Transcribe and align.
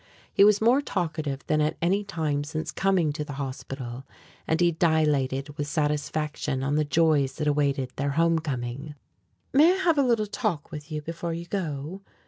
He 0.33 0.43
was 0.43 0.59
more 0.61 0.81
talkative 0.81 1.45
than 1.45 1.61
at 1.61 1.77
any 1.79 2.03
time 2.03 2.43
since 2.43 2.71
coming 2.71 3.13
to 3.13 3.23
the 3.23 3.33
hospital, 3.33 4.03
and 4.47 4.59
he 4.59 4.71
dilated 4.71 5.55
with 5.59 5.67
satisfaction 5.67 6.63
on 6.63 6.73
the 6.73 6.83
joys 6.83 7.33
that 7.33 7.45
awaited 7.45 7.91
their 7.97 8.09
home 8.17 8.39
coming. 8.39 8.95
"May 9.53 9.73
I 9.73 9.83
have 9.83 9.99
a 9.99 10.03
little 10.03 10.25
talk 10.25 10.71
with 10.71 10.91
you 10.91 11.03
before 11.03 11.35
you 11.35 11.45
go?" 11.45 12.01